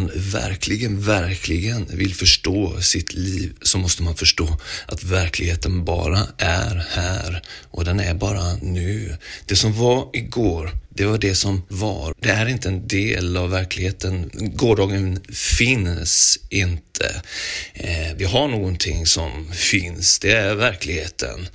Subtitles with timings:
[0.00, 6.86] man verkligen, verkligen vill förstå sitt liv så måste man förstå att verkligheten bara är
[6.90, 9.16] här och den är bara nu.
[9.46, 12.14] Det som var igår, det var det som var.
[12.20, 14.30] Det är inte en del av verkligheten.
[14.34, 15.20] Gårdagen
[15.58, 17.22] finns inte.
[17.74, 20.18] Eh, vi har någonting som finns.
[20.18, 21.48] Det är verkligheten.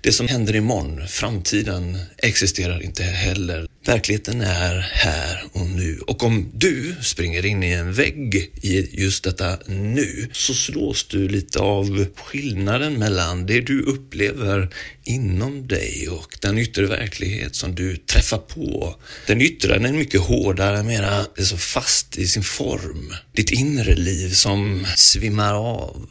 [0.00, 3.67] Det som händer imorgon, framtiden, existerar inte heller.
[3.88, 5.98] Verkligheten är här och nu.
[6.06, 11.28] Och om du springer in i en vägg i just detta nu så slås du
[11.28, 14.68] lite av skillnaden mellan det du upplever
[15.04, 18.96] inom dig och den yttre verklighet som du träffar på.
[19.26, 23.14] Den yttre den är mycket hårdare, mera är så fast i sin form.
[23.32, 26.08] Ditt inre liv som svimmar av.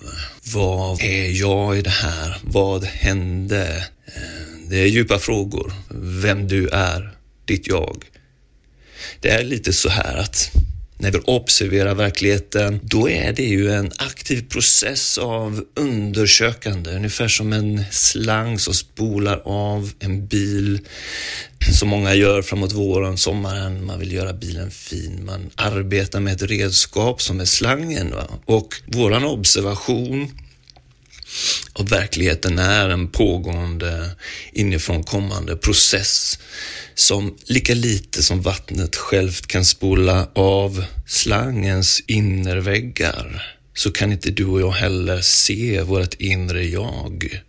[0.53, 2.37] Vad är jag i det här?
[2.43, 3.87] Vad hände?
[4.05, 4.21] Eh,
[4.69, 5.73] det är djupa frågor.
[6.21, 7.16] Vem du är,
[7.47, 8.05] ditt jag.
[9.19, 10.51] Det är lite så här att
[10.99, 17.53] när vi observerar verkligheten, då är det ju en aktiv process av undersökande, ungefär som
[17.53, 20.79] en slang som spolar av en bil
[21.79, 23.85] som många gör framåt våren, sommaren.
[23.85, 25.25] Man vill göra bilen fin.
[25.25, 28.11] Man arbetar med ett redskap som är slangen.
[28.11, 28.27] Va?
[28.45, 30.31] Och våran observation
[31.77, 34.11] och verkligheten är en pågående
[34.53, 36.39] inifrån kommande process
[36.95, 44.45] som lika lite som vattnet självt kan spola av slangens innerväggar så kan inte du
[44.45, 47.41] och jag heller se vårt inre jag.